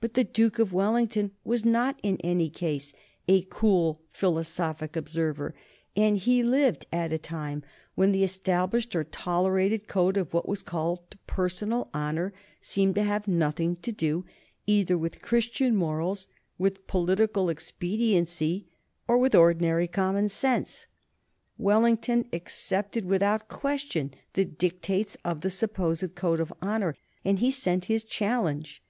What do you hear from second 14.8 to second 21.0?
with Christian morals, with political expediency, or with ordinary common sense.